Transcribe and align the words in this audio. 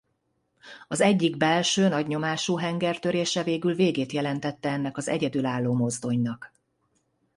Az 0.87 1.01
egyik 1.01 1.37
belső 1.37 1.87
nagynyomású 1.87 2.55
henger 2.57 2.99
törése 2.99 3.43
végül 3.43 3.73
végét 3.73 4.11
jelentette 4.11 4.69
ennek 4.69 4.97
az 4.97 5.07
egyedülálló 5.07 5.73
mozdonynak. 5.73 6.51